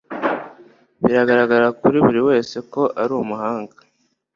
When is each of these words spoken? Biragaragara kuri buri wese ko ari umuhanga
Biragaragara 1.01 1.67
kuri 1.81 1.97
buri 2.05 2.19
wese 2.29 2.57
ko 2.71 2.81
ari 3.01 3.13
umuhanga 3.23 3.75